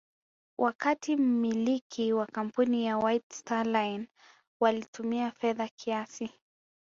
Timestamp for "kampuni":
2.25-2.85